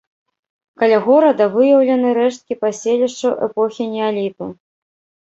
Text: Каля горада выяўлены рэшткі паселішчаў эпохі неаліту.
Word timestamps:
Каля 0.83 0.99
горада 1.07 1.43
выяўлены 1.55 2.13
рэшткі 2.19 2.57
паселішчаў 2.63 3.33
эпохі 3.49 3.83
неаліту. 3.93 4.49